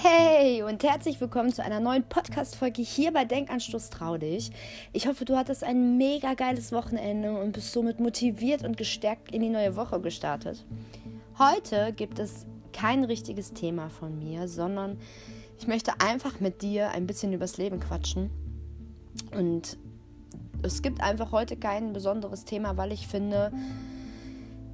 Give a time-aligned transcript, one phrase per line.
[0.00, 4.52] Hey und herzlich willkommen zu einer neuen Podcast-Folge hier bei Denkanstoß Trau dich.
[4.92, 9.42] Ich hoffe, du hattest ein mega geiles Wochenende und bist somit motiviert und gestärkt in
[9.42, 10.64] die neue Woche gestartet.
[11.36, 14.98] Heute gibt es kein richtiges Thema von mir, sondern
[15.58, 18.30] ich möchte einfach mit dir ein bisschen übers Leben quatschen.
[19.36, 19.78] Und
[20.62, 23.50] es gibt einfach heute kein besonderes Thema, weil ich finde,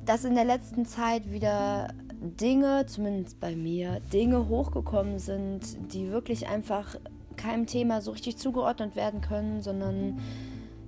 [0.04, 5.60] dass in der letzten Zeit wieder Dinge, zumindest bei mir, Dinge hochgekommen sind,
[5.92, 6.96] die wirklich einfach
[7.36, 10.20] keinem Thema so richtig zugeordnet werden können, sondern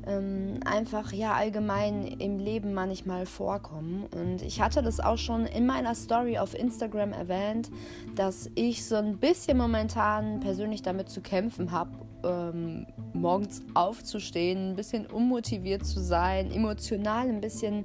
[0.07, 4.07] ähm, einfach ja allgemein im Leben manchmal vorkommen.
[4.12, 7.70] Und ich hatte das auch schon in meiner Story auf Instagram erwähnt,
[8.15, 11.91] dass ich so ein bisschen momentan persönlich damit zu kämpfen habe,
[12.25, 17.84] ähm, morgens aufzustehen, ein bisschen unmotiviert zu sein, emotional ein bisschen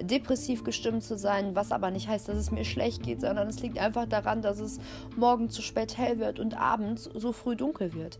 [0.00, 3.60] depressiv gestimmt zu sein, was aber nicht heißt, dass es mir schlecht geht, sondern es
[3.60, 4.78] liegt einfach daran, dass es
[5.16, 8.18] morgen zu spät hell wird und abends so früh dunkel wird.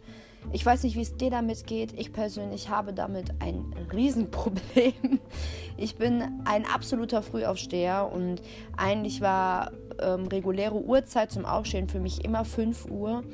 [0.53, 1.93] Ich weiß nicht, wie es dir damit geht.
[1.99, 5.21] Ich persönlich habe damit ein Riesenproblem.
[5.79, 8.41] Ich bin ein absoluter Frühaufsteher und
[8.79, 13.25] eigentlich war ähm, reguläre Uhrzeit zum Aufstehen für mich immer 5 Uhr.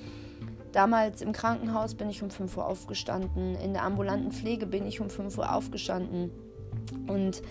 [0.72, 5.00] Damals im Krankenhaus bin ich um 5 Uhr aufgestanden, in der ambulanten Pflege bin ich
[5.00, 6.32] um 5 Uhr aufgestanden.
[7.06, 7.42] Und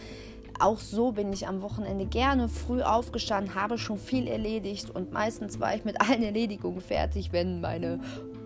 [0.61, 5.59] auch so bin ich am Wochenende gerne früh aufgestanden, habe schon viel erledigt und meistens
[5.59, 7.99] war ich mit allen Erledigungen fertig, wenn meine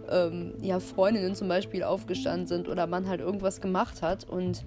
[0.10, 4.30] ähm, ja, Freundinnen zum Beispiel aufgestanden sind oder man halt irgendwas gemacht hat.
[4.30, 4.64] Und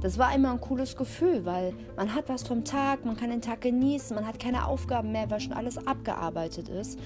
[0.00, 3.42] das war immer ein cooles Gefühl, weil man hat was vom Tag, man kann den
[3.42, 6.98] Tag genießen, man hat keine Aufgaben mehr, weil schon alles abgearbeitet ist.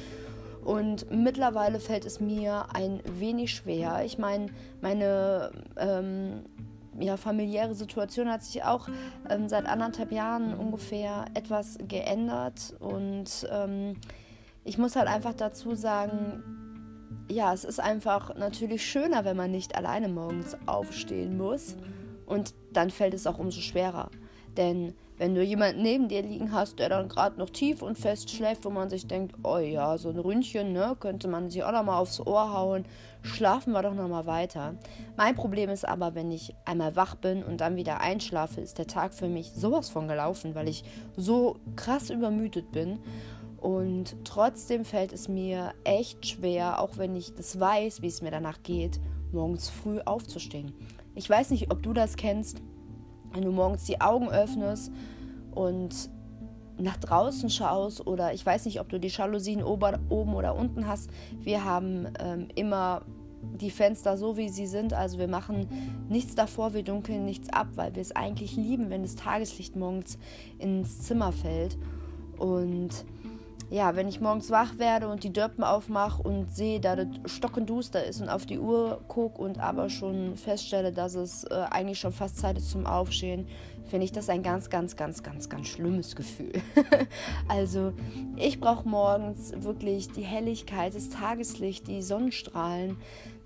[0.65, 4.03] Und mittlerweile fällt es mir ein wenig schwer.
[4.05, 4.47] Ich meine,
[4.83, 6.43] meine ähm,
[7.01, 8.89] ja, familiäre Situation hat sich auch
[9.29, 12.75] ähm, seit anderthalb Jahren ungefähr etwas geändert.
[12.79, 13.97] Und ähm,
[14.65, 16.43] ich muss halt einfach dazu sagen,
[17.29, 21.77] ja, es ist einfach natürlich schöner, wenn man nicht alleine morgens aufstehen muss.
[22.27, 24.11] Und dann fällt es auch umso schwerer.
[24.57, 28.31] Denn wenn du jemanden neben dir liegen hast, der dann gerade noch tief und fest
[28.31, 31.73] schläft, wo man sich denkt, oh ja, so ein Ründchen, ne, könnte man sich auch
[31.73, 32.87] noch mal aufs Ohr hauen,
[33.21, 34.77] schlafen wir doch noch mal weiter.
[35.19, 38.87] Mein Problem ist aber, wenn ich einmal wach bin und dann wieder einschlafe, ist der
[38.87, 40.85] Tag für mich sowas von gelaufen, weil ich
[41.19, 42.99] so krass übermüdet bin.
[43.59, 48.31] Und trotzdem fällt es mir echt schwer, auch wenn ich das weiß, wie es mir
[48.31, 48.99] danach geht,
[49.33, 50.73] morgens früh aufzustehen.
[51.15, 52.63] Ich weiß nicht, ob du das kennst
[53.33, 54.93] wenn du morgens die Augen öffnest
[55.53, 56.11] und
[56.79, 61.11] nach draußen schaust oder ich weiß nicht, ob du die Jalousien oben oder unten hast.
[61.41, 63.03] Wir haben ähm, immer
[63.41, 64.93] die Fenster so, wie sie sind.
[64.93, 65.69] Also wir machen
[66.09, 70.19] nichts davor, wir dunkeln nichts ab, weil wir es eigentlich lieben, wenn das Tageslicht morgens
[70.59, 71.79] ins Zimmer fällt.
[72.39, 73.05] Und
[73.71, 78.05] ja, wenn ich morgens wach werde und die Dörpen aufmache und sehe, dass es stockenduster
[78.05, 82.13] ist und auf die Uhr gucke und aber schon feststelle, dass es äh, eigentlich schon
[82.13, 83.47] fast Zeit ist zum Aufstehen,
[83.87, 86.53] finde ich das ein ganz, ganz, ganz, ganz, ganz schlimmes Gefühl.
[87.49, 87.93] also
[88.37, 92.97] ich brauche morgens wirklich die Helligkeit, das Tageslicht, die Sonnenstrahlen,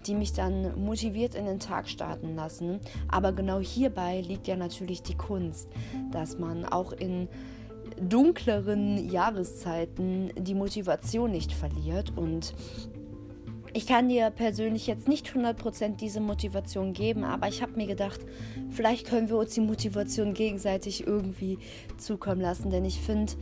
[0.07, 2.81] die mich dann motiviert in den Tag starten lassen.
[3.09, 5.69] Aber genau hierbei liegt ja natürlich die Kunst,
[6.13, 7.29] dass man auch in
[8.01, 12.13] dunkleren Jahreszeiten die Motivation nicht verliert.
[12.17, 12.55] Und
[13.73, 18.21] ich kann dir persönlich jetzt nicht 100% diese Motivation geben, aber ich habe mir gedacht,
[18.71, 21.59] vielleicht können wir uns die Motivation gegenseitig irgendwie
[21.99, 23.33] zukommen lassen, denn ich finde,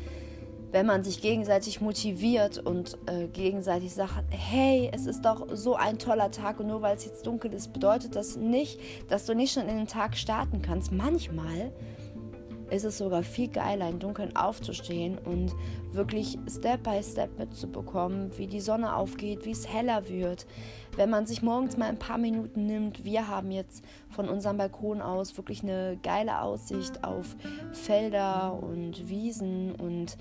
[0.71, 5.99] wenn man sich gegenseitig motiviert und äh, gegenseitig sagt, hey, es ist doch so ein
[5.99, 9.53] toller Tag und nur weil es jetzt dunkel ist, bedeutet das nicht, dass du nicht
[9.53, 10.91] schon in den Tag starten kannst.
[10.91, 11.73] Manchmal
[12.73, 15.55] ist es sogar viel geiler, im Dunkeln aufzustehen und
[15.93, 20.47] wirklich Step by Step mitzubekommen, wie die Sonne aufgeht, wie es heller wird.
[20.97, 25.03] Wenn man sich morgens mal ein paar Minuten nimmt, wir haben jetzt von unserem Balkon
[25.03, 27.37] aus wirklich eine geile Aussicht auf
[27.73, 30.17] Felder und Wiesen und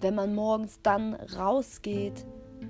[0.00, 2.24] wenn man morgens dann rausgeht,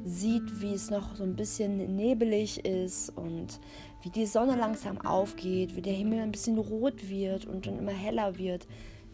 [0.05, 3.61] sieht, wie es noch so ein bisschen nebelig ist und
[4.03, 7.93] wie die Sonne langsam aufgeht, wie der Himmel ein bisschen rot wird und dann immer
[7.93, 8.67] heller wird,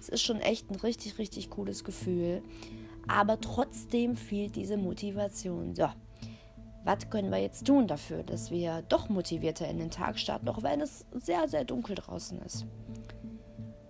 [0.04, 2.42] es ist schon echt ein richtig, richtig cooles Gefühl.
[3.08, 5.74] Aber trotzdem fehlt diese Motivation.
[5.74, 5.88] So,
[6.84, 10.62] was können wir jetzt tun dafür, dass wir doch motivierter in den Tag starten, auch
[10.62, 12.66] wenn es sehr, sehr dunkel draußen ist?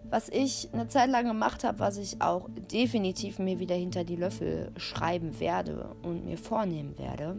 [0.09, 4.15] Was ich eine Zeit lang gemacht habe, was ich auch definitiv mir wieder hinter die
[4.15, 7.37] Löffel schreiben werde und mir vornehmen werde,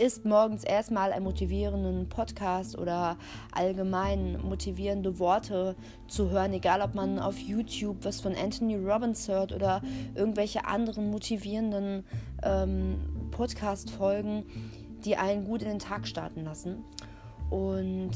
[0.00, 3.18] ist morgens erstmal einen motivierenden Podcast oder
[3.52, 5.76] allgemein motivierende Worte
[6.08, 9.82] zu hören, egal ob man auf YouTube was von Anthony Robbins hört oder
[10.14, 12.04] irgendwelche anderen motivierenden
[12.42, 12.98] ähm,
[13.30, 14.44] Podcast-Folgen,
[15.04, 16.82] die einen gut in den Tag starten lassen.
[17.50, 18.12] Und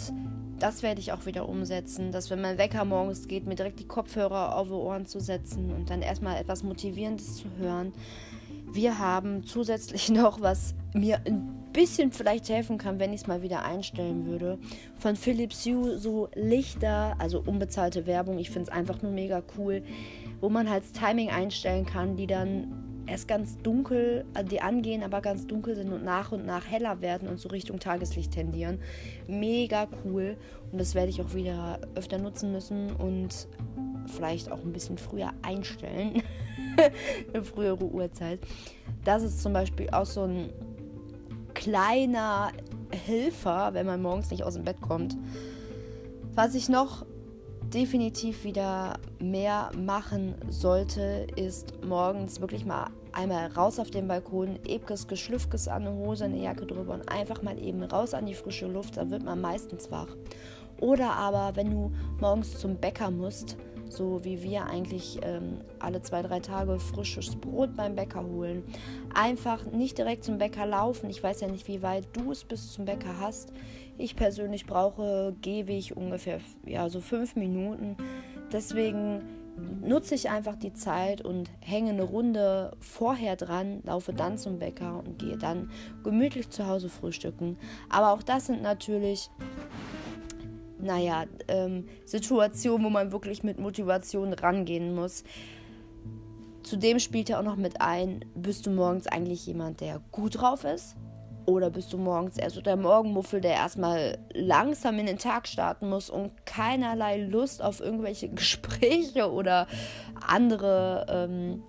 [0.58, 3.86] das werde ich auch wieder umsetzen, dass wenn mein Wecker morgens geht, mir direkt die
[3.86, 7.92] Kopfhörer auf die Ohren zu setzen und dann erstmal etwas Motivierendes zu hören.
[8.72, 13.42] Wir haben zusätzlich noch, was mir ein bisschen vielleicht helfen kann, wenn ich es mal
[13.42, 14.58] wieder einstellen würde,
[14.98, 18.38] von Philips Hue so Lichter, also unbezahlte Werbung.
[18.38, 19.82] Ich finde es einfach nur mega cool,
[20.40, 25.02] wo man halt das Timing einstellen kann, die dann erst ganz dunkel, also die angehen,
[25.02, 28.78] aber ganz dunkel sind und nach und nach heller werden und so Richtung Tageslicht tendieren.
[29.26, 30.36] Mega cool.
[30.72, 33.48] Und das werde ich auch wieder öfter nutzen müssen und
[34.06, 36.22] vielleicht auch ein bisschen früher einstellen.
[37.32, 38.40] Eine frühere Uhrzeit.
[39.04, 40.50] Das ist zum Beispiel auch so ein
[41.54, 42.52] kleiner
[42.90, 45.16] Hilfer, wenn man morgens nicht aus dem Bett kommt.
[46.34, 47.06] Was ich noch
[47.72, 55.06] definitiv wieder mehr machen sollte, ist morgens wirklich mal einmal raus auf den Balkon, ebkes,
[55.06, 58.66] geschlüpfkes an eine Hose, eine Jacke drüber und einfach mal eben raus an die frische
[58.66, 60.08] Luft, da wird man meistens wach.
[60.80, 63.56] Oder aber, wenn du morgens zum Bäcker musst,
[63.88, 68.64] so wie wir eigentlich ähm, alle zwei, drei Tage frisches Brot beim Bäcker holen.
[69.14, 71.10] Einfach nicht direkt zum Bäcker laufen.
[71.10, 73.52] Ich weiß ja nicht, wie weit du es bis zum Bäcker hast.
[73.96, 77.96] Ich persönlich brauche Gehweg ungefähr ja, so fünf Minuten.
[78.52, 79.22] Deswegen
[79.82, 84.98] nutze ich einfach die Zeit und hänge eine Runde vorher dran, laufe dann zum Bäcker
[84.98, 85.70] und gehe dann
[86.02, 87.56] gemütlich zu Hause frühstücken.
[87.88, 89.30] Aber auch das sind natürlich
[90.78, 95.24] naja, ähm, Situation, wo man wirklich mit Motivation rangehen muss.
[96.62, 100.64] Zudem spielt er auch noch mit ein, bist du morgens eigentlich jemand, der gut drauf
[100.64, 100.96] ist?
[101.46, 105.90] Oder bist du morgens eher so der Morgenmuffel, der erstmal langsam in den Tag starten
[105.90, 109.66] muss und keinerlei Lust auf irgendwelche Gespräche oder
[110.26, 111.62] andere ähm,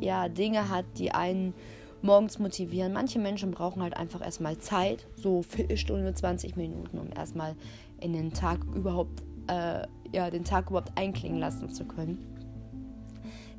[0.00, 1.54] ja, Dinge hat, die einen
[2.02, 2.92] morgens motivieren.
[2.92, 7.56] Manche Menschen brauchen halt einfach erstmal Zeit, so Viertelstunde, 20 Minuten, um erstmal
[8.00, 12.18] in den Tag überhaupt, äh, ja, den Tag überhaupt einklingen lassen zu können.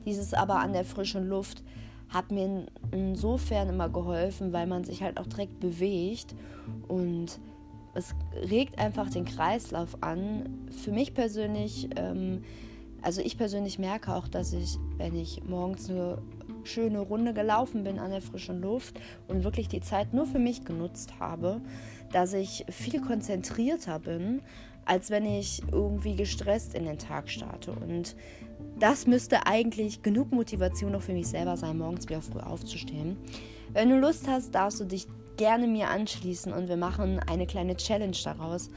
[0.06, 1.63] Dieses aber an der frischen Luft
[2.10, 6.36] hat mir insofern immer geholfen, weil man sich halt auch direkt bewegt
[6.88, 7.39] und
[7.94, 8.16] es
[8.50, 10.68] regt einfach den Kreislauf an.
[10.69, 12.44] Für mich persönlich, ähm,
[13.01, 16.19] also ich persönlich merke auch, dass ich, wenn ich morgens eine
[16.67, 20.65] schöne Runde gelaufen bin an der frischen Luft und wirklich die Zeit nur für mich
[20.65, 21.61] genutzt habe,
[22.11, 24.41] dass ich viel konzentrierter bin,
[24.85, 27.71] als wenn ich irgendwie gestresst in den Tag starte.
[27.71, 28.15] Und
[28.79, 33.17] das müsste eigentlich genug Motivation auch für mich selber sein, morgens wieder früh aufzustehen.
[33.73, 37.75] Wenn du Lust hast, darfst du dich gerne mir anschließen und wir machen eine kleine
[37.75, 38.69] Challenge daraus.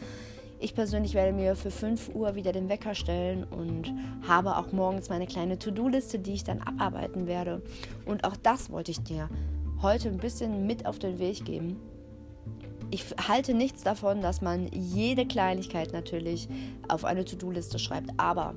[0.62, 3.94] Ich persönlich werde mir für 5 Uhr wieder den Wecker stellen und
[4.28, 7.62] habe auch morgens meine kleine To-Do-Liste, die ich dann abarbeiten werde.
[8.04, 9.30] Und auch das wollte ich dir
[9.80, 11.80] heute ein bisschen mit auf den Weg geben.
[12.90, 16.46] Ich halte nichts davon, dass man jede Kleinigkeit natürlich
[16.88, 18.54] auf eine To-Do-Liste schreibt, aber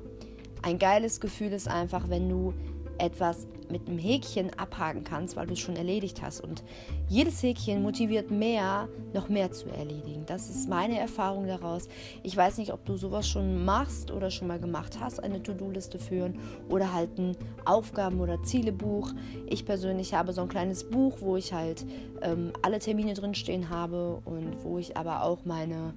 [0.60, 2.52] ein geiles Gefühl ist einfach, wenn du
[2.98, 6.40] etwas mit einem Häkchen abhaken kannst, weil du es schon erledigt hast.
[6.40, 6.62] Und
[7.08, 10.24] jedes Häkchen motiviert mehr, noch mehr zu erledigen.
[10.26, 11.88] Das ist meine Erfahrung daraus.
[12.22, 15.98] Ich weiß nicht, ob du sowas schon machst oder schon mal gemacht hast, eine To-Do-Liste
[15.98, 16.38] führen
[16.68, 19.12] oder halt ein Aufgaben- oder Zielebuch.
[19.46, 21.84] Ich persönlich habe so ein kleines Buch, wo ich halt
[22.22, 25.94] ähm, alle Termine drinstehen habe und wo ich aber auch meine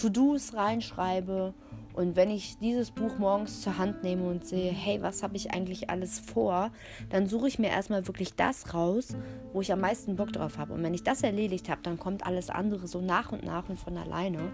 [0.00, 1.54] To-Dos reinschreibe
[1.98, 5.50] und wenn ich dieses Buch morgens zur Hand nehme und sehe, hey, was habe ich
[5.50, 6.70] eigentlich alles vor,
[7.10, 9.16] dann suche ich mir erstmal wirklich das raus,
[9.52, 10.74] wo ich am meisten Bock drauf habe.
[10.74, 13.80] Und wenn ich das erledigt habe, dann kommt alles andere so nach und nach und
[13.80, 14.52] von alleine.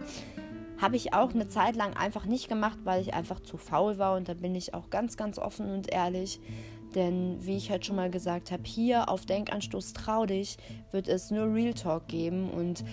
[0.81, 4.17] Habe ich auch eine Zeit lang einfach nicht gemacht, weil ich einfach zu faul war.
[4.17, 6.41] Und da bin ich auch ganz, ganz offen und ehrlich.
[6.95, 10.57] Denn wie ich halt schon mal gesagt habe, hier auf Denkanstoß trau dich
[10.93, 12.85] wird es nur Real Talk geben und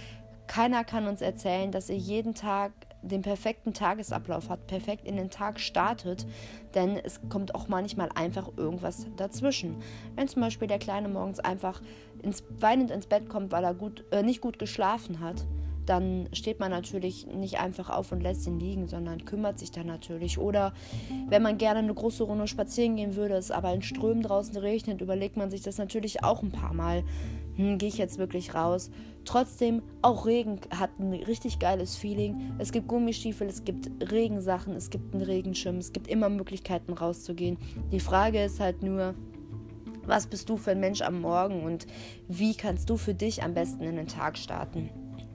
[0.51, 5.29] keiner kann uns erzählen, dass ihr jeden Tag den perfekten Tagesablauf hat, perfekt in den
[5.29, 6.27] Tag startet,
[6.75, 9.77] denn es kommt auch manchmal einfach irgendwas dazwischen.
[10.17, 11.81] Wenn zum Beispiel der Kleine morgens einfach
[12.21, 15.45] ins, weinend ins Bett kommt, weil er gut, äh, nicht gut geschlafen hat,
[15.85, 19.87] dann steht man natürlich nicht einfach auf und lässt ihn liegen, sondern kümmert sich dann
[19.87, 20.37] natürlich.
[20.37, 20.73] Oder
[21.29, 25.01] wenn man gerne eine große Runde spazieren gehen würde, es aber in Strömen draußen regnet,
[25.01, 27.03] überlegt man sich das natürlich auch ein paar Mal.
[27.55, 28.91] Hm, gehe ich jetzt wirklich raus?
[29.25, 32.53] Trotzdem, auch Regen hat ein richtig geiles Feeling.
[32.57, 37.57] Es gibt Gummistiefel, es gibt Regensachen, es gibt einen Regenschirm, es gibt immer Möglichkeiten rauszugehen.
[37.91, 39.13] Die Frage ist halt nur,
[40.05, 41.85] was bist du für ein Mensch am Morgen und
[42.27, 44.89] wie kannst du für dich am besten in den Tag starten?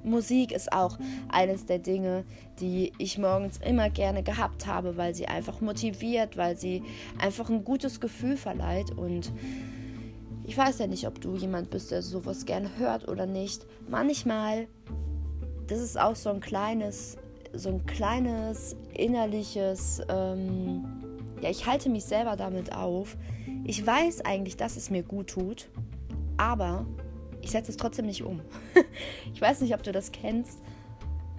[0.06, 2.24] Musik ist auch eines der Dinge,
[2.60, 6.82] die ich morgens immer gerne gehabt habe, weil sie einfach motiviert, weil sie
[7.18, 9.32] einfach ein gutes Gefühl verleiht und
[10.48, 13.66] Ich weiß ja nicht, ob du jemand bist, der sowas gerne hört oder nicht.
[13.88, 14.68] Manchmal,
[15.66, 17.16] das ist auch so ein kleines,
[17.52, 20.84] so ein kleines innerliches, ähm,
[21.42, 23.16] ja, ich halte mich selber damit auf.
[23.64, 25.68] Ich weiß eigentlich, dass es mir gut tut,
[26.36, 26.86] aber
[27.42, 28.40] ich setze es trotzdem nicht um.
[29.34, 30.60] ich weiß nicht, ob du das kennst.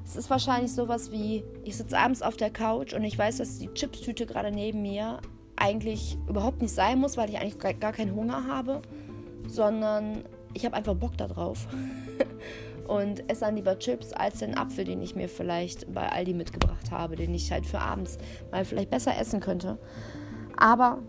[0.06, 3.58] Es ist wahrscheinlich sowas wie, ich sitze abends auf der Couch und ich weiß, dass
[3.58, 5.22] die Chipstüte gerade neben mir
[5.58, 8.82] eigentlich überhaupt nicht sein muss, weil ich eigentlich gar keinen Hunger habe,
[9.48, 10.24] sondern
[10.54, 11.68] ich habe einfach Bock darauf.
[12.88, 16.90] und esse dann lieber Chips als den Apfel, den ich mir vielleicht bei Aldi mitgebracht
[16.92, 18.18] habe, den ich halt für abends
[18.52, 19.78] mal vielleicht besser essen könnte.
[20.56, 21.00] Aber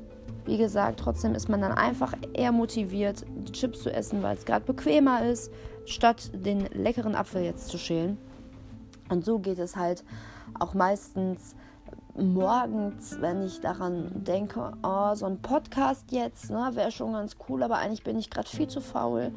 [0.44, 4.44] wie gesagt, trotzdem ist man dann einfach eher motiviert, die Chips zu essen, weil es
[4.44, 5.52] gerade bequemer ist,
[5.84, 8.18] statt den leckeren Apfel jetzt zu schälen.
[9.08, 10.04] Und so geht es halt
[10.58, 11.54] auch meistens
[12.18, 17.62] morgens, wenn ich daran denke, oh, so ein Podcast jetzt, ne, wäre schon ganz cool,
[17.62, 19.32] aber eigentlich bin ich gerade viel zu faul,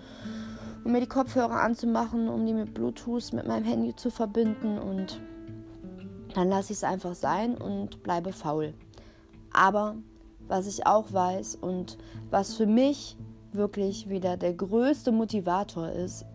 [0.83, 5.21] um mir die Kopfhörer anzumachen, um die mit Bluetooth mit meinem Handy zu verbinden und
[6.33, 8.73] dann lasse ich es einfach sein und bleibe faul.
[9.53, 9.95] Aber
[10.47, 11.97] was ich auch weiß und
[12.29, 13.17] was für mich
[13.51, 16.25] wirklich wieder der größte Motivator ist,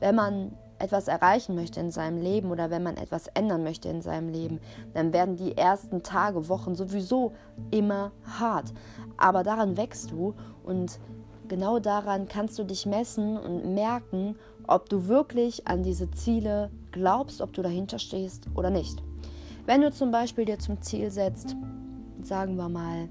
[0.00, 4.02] wenn man etwas erreichen möchte in seinem Leben oder wenn man etwas ändern möchte in
[4.02, 4.60] seinem Leben,
[4.94, 7.32] dann werden die ersten Tage, Wochen sowieso
[7.70, 8.72] immer hart.
[9.16, 10.34] Aber daran wächst du
[10.64, 10.98] und
[11.46, 14.36] genau daran kannst du dich messen und merken,
[14.66, 19.02] ob du wirklich an diese Ziele glaubst, ob du dahinter stehst oder nicht.
[19.66, 21.54] Wenn du zum Beispiel dir zum Ziel setzt,
[22.22, 23.08] sagen wir mal,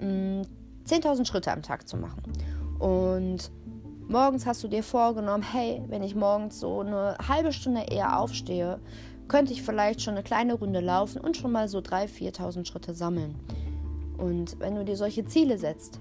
[0.00, 2.22] 10.000 Schritte am Tag zu machen
[2.78, 3.50] und
[4.10, 8.80] morgens hast du dir vorgenommen, hey, wenn ich morgens so eine halbe Stunde eher aufstehe,
[9.28, 12.92] könnte ich vielleicht schon eine kleine Runde laufen und schon mal so 3.000, 4.000 Schritte
[12.92, 13.36] sammeln.
[14.18, 16.00] Und wenn du dir solche Ziele setzt,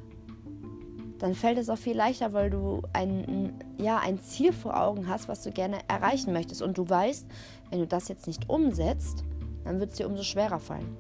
[1.20, 5.28] dann fällt es auch viel leichter, weil du ein, ja, ein Ziel vor Augen hast,
[5.28, 6.64] was du gerne erreichen möchtest.
[6.64, 7.28] Und du weißt,
[7.70, 9.24] wenn du das jetzt nicht umsetzt,
[9.66, 10.98] dann wird es dir umso schwerer fallen.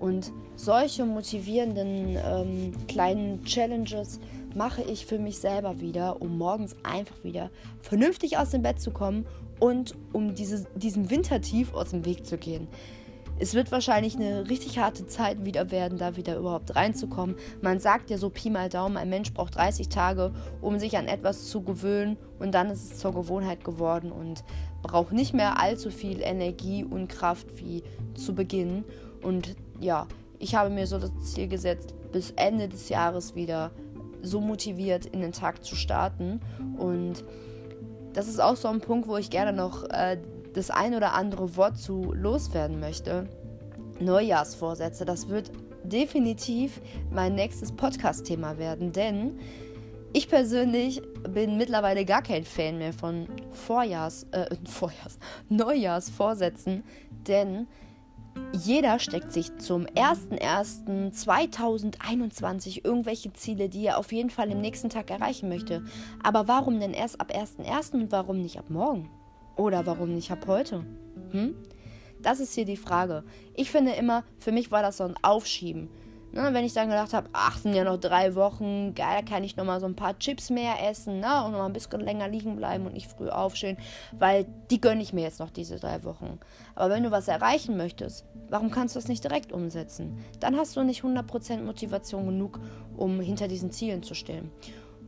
[0.00, 4.18] Und solche motivierenden ähm, kleinen Challenges
[4.56, 8.90] mache ich für mich selber wieder, um morgens einfach wieder vernünftig aus dem Bett zu
[8.90, 9.26] kommen
[9.58, 12.68] und um diese, diesem Wintertief aus dem Weg zu gehen.
[13.42, 17.36] Es wird wahrscheinlich eine richtig harte Zeit wieder werden, da wieder überhaupt reinzukommen.
[17.62, 21.08] Man sagt ja so Pi mal Daumen, ein Mensch braucht 30 Tage, um sich an
[21.08, 24.44] etwas zu gewöhnen und dann ist es zur Gewohnheit geworden und
[24.82, 27.82] braucht nicht mehr allzu viel Energie und Kraft wie
[28.14, 28.84] zu Beginn.
[29.22, 30.06] Und ja,
[30.38, 33.70] ich habe mir so das Ziel gesetzt, bis Ende des Jahres wieder
[34.22, 36.40] so motiviert in den Tag zu starten.
[36.78, 37.24] Und
[38.12, 40.18] das ist auch so ein Punkt, wo ich gerne noch äh,
[40.54, 43.28] das ein oder andere Wort zu loswerden möchte.
[44.00, 45.50] Neujahrsvorsätze, das wird
[45.84, 49.38] definitiv mein nächstes Podcast-Thema werden, denn
[50.12, 56.82] ich persönlich bin mittlerweile gar kein Fan mehr von Vorjahrs, äh, Vorjahrs, Neujahrsvorsätzen,
[57.28, 57.68] denn
[58.52, 65.10] jeder steckt sich zum 01.01.2021 irgendwelche Ziele, die er auf jeden Fall im nächsten Tag
[65.10, 65.84] erreichen möchte.
[66.22, 67.94] Aber warum denn erst ab 1.01.
[67.94, 69.08] und warum nicht ab morgen?
[69.56, 70.84] Oder warum nicht ab heute?
[71.30, 71.54] Hm?
[72.22, 73.24] Das ist hier die Frage.
[73.54, 75.88] Ich finde immer, für mich war das so ein Aufschieben.
[76.32, 79.56] Ne, wenn ich dann gedacht habe, ach, sind ja noch drei Wochen, geil, kann ich
[79.56, 82.86] nochmal so ein paar Chips mehr essen ne, und noch ein bisschen länger liegen bleiben
[82.86, 83.76] und nicht früh aufstehen,
[84.12, 86.38] weil die gönne ich mir jetzt noch diese drei Wochen.
[86.76, 90.24] Aber wenn du was erreichen möchtest, warum kannst du das nicht direkt umsetzen?
[90.38, 92.60] Dann hast du nicht 100% Motivation genug,
[92.96, 94.52] um hinter diesen Zielen zu stehen.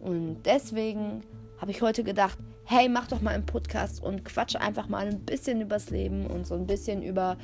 [0.00, 1.22] Und deswegen
[1.62, 5.20] habe ich heute gedacht, hey, mach doch mal einen Podcast und quatsch einfach mal ein
[5.20, 7.36] bisschen übers Leben und so ein bisschen über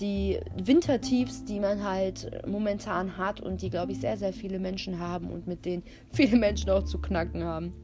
[0.00, 4.98] die Wintertiefs, die man halt momentan hat und die, glaube ich, sehr, sehr viele Menschen
[4.98, 7.74] haben und mit denen viele Menschen auch zu knacken haben.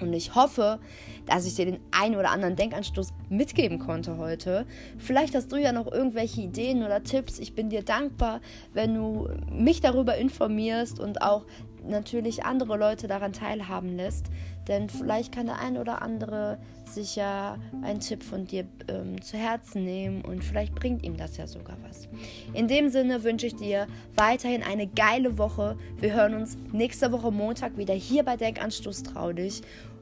[0.00, 0.80] Und ich hoffe,
[1.26, 4.66] dass ich dir den einen oder anderen Denkanstoß mitgeben konnte heute.
[4.98, 7.38] Vielleicht hast du ja noch irgendwelche Ideen oder Tipps.
[7.38, 8.40] Ich bin dir dankbar,
[8.72, 11.44] wenn du mich darüber informierst und auch
[11.86, 14.26] natürlich andere Leute daran teilhaben lässt.
[14.68, 19.36] Denn vielleicht kann der ein oder andere sich ja einen Tipp von dir ähm, zu
[19.36, 22.08] Herzen nehmen und vielleicht bringt ihm das ja sogar was.
[22.52, 23.86] In dem Sinne wünsche ich dir
[24.16, 25.76] weiterhin eine geile Woche.
[25.98, 29.32] Wir hören uns nächste Woche Montag wieder hier bei Denkanstoß Trau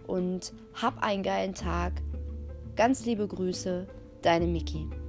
[0.06, 1.92] und hab einen geilen Tag.
[2.76, 3.86] Ganz liebe Grüße,
[4.22, 4.99] deine Miki.